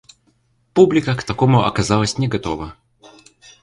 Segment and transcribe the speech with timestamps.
[0.73, 2.75] Публика к такому оказалась не готова.